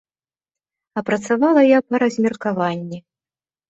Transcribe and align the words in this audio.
А 0.97 1.05
працавала 1.11 1.61
я 1.67 1.79
па 1.87 2.03
размеркаванні. 2.07 2.97